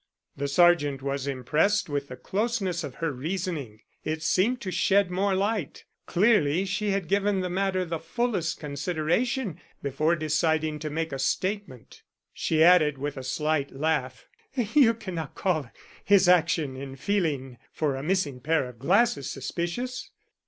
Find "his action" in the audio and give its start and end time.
16.03-16.75